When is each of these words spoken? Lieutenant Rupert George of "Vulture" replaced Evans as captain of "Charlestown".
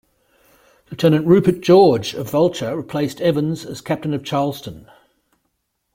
Lieutenant 0.89 1.27
Rupert 1.27 1.61
George 1.61 2.15
of 2.15 2.31
"Vulture" 2.31 2.75
replaced 2.75 3.21
Evans 3.21 3.63
as 3.67 3.81
captain 3.81 4.15
of 4.15 4.23
"Charlestown". 4.23 4.87